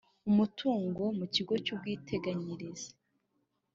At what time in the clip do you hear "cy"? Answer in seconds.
1.65-1.71